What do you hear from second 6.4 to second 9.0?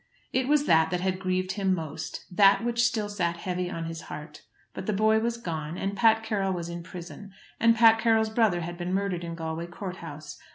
was in prison, and Pat Carroll's brother had been